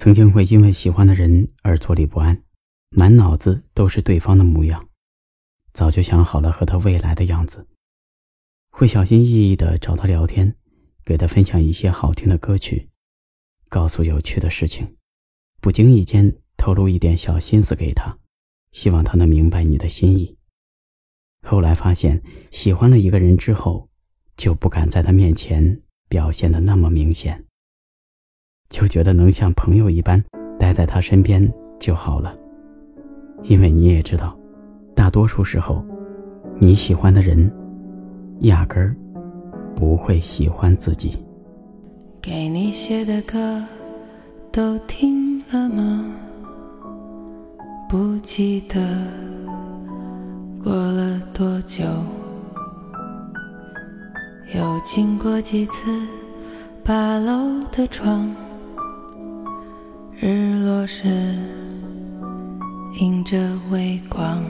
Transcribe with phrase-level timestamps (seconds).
[0.00, 2.42] 曾经会因为喜欢的人而坐立不安，
[2.88, 4.88] 满脑子都是对方的模样，
[5.74, 7.68] 早就想好了和他未来的样子。
[8.70, 10.56] 会小心翼翼地找他聊天，
[11.04, 12.88] 给他分享一些好听的歌曲，
[13.68, 14.96] 告诉有趣的事情，
[15.60, 18.16] 不经意间透露一点小心思给他，
[18.72, 20.34] 希望他能明白你的心意。
[21.46, 23.90] 后来发现，喜欢了一个人之后，
[24.34, 27.44] 就不敢在他面前表现的那么明显。
[28.70, 30.22] 就觉得能像朋友一般
[30.58, 32.34] 待在他身边就好了，
[33.42, 34.38] 因为你也知道，
[34.94, 35.84] 大多数时候，
[36.56, 37.50] 你喜欢的人，
[38.42, 38.94] 压根儿
[39.74, 41.18] 不会喜欢自己。
[42.22, 43.60] 给你写的歌
[44.52, 46.14] 都听了吗？
[47.88, 48.78] 不记得
[50.62, 51.84] 过了多久，
[54.54, 55.86] 又经过几次
[56.84, 58.32] 八楼的窗。
[60.22, 61.08] 日落时，
[63.00, 63.38] 映着
[63.70, 64.44] 微光。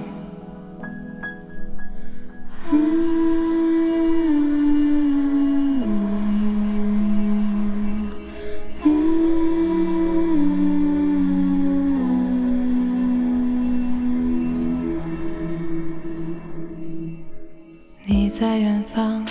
[18.07, 19.25] 你在远方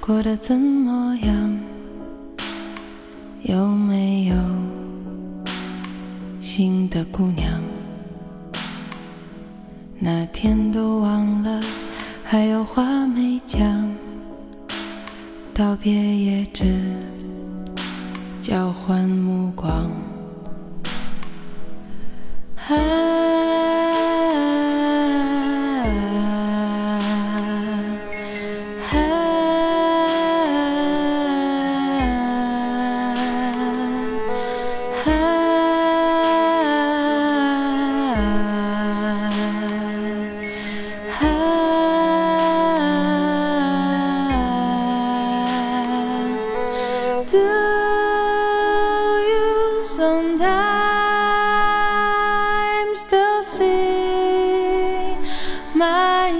[0.00, 1.58] 过得怎么样？
[3.42, 4.63] 有没有？
[6.56, 7.60] 心的姑娘，
[9.98, 11.60] 那天都忘了
[12.22, 13.92] 还有话没讲，
[15.52, 16.80] 道别也只
[18.40, 19.90] 交换目光。
[38.16, 38.54] Ah,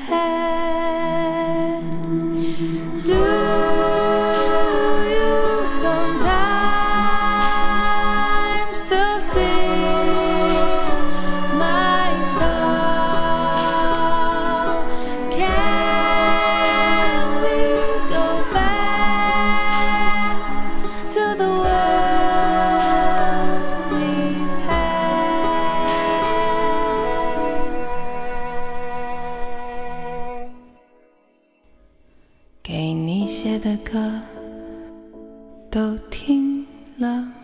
[0.04, 0.61] head.
[32.72, 34.18] 给你写的歌
[35.70, 36.66] 都听
[36.96, 37.41] 了？